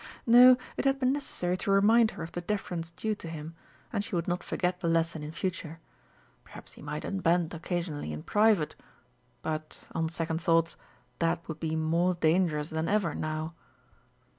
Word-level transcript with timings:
No, 0.25 0.57
it 0.77 0.85
had 0.85 0.97
been 0.97 1.13
necessary 1.13 1.55
to 1.57 1.69
remind 1.69 2.09
her 2.09 2.23
of 2.23 2.31
the 2.31 2.41
deference 2.41 2.89
due 2.89 3.13
to 3.13 3.27
him, 3.27 3.53
and 3.93 4.03
she 4.03 4.15
would 4.15 4.27
not 4.27 4.41
forget 4.43 4.79
the 4.79 4.87
lesson 4.87 5.21
in 5.21 5.31
future. 5.31 5.79
Perhaps 6.43 6.73
he 6.73 6.81
might 6.81 7.05
unbend 7.05 7.53
occasionally 7.53 8.11
in 8.11 8.23
private, 8.23 8.75
but, 9.43 9.83
on 9.91 10.09
second 10.09 10.41
thoughts, 10.41 10.75
that 11.19 11.47
would 11.47 11.59
be 11.59 11.75
more 11.75 12.15
dangerous 12.15 12.71
than 12.71 12.87
ever 12.87 13.13
now. 13.13 13.53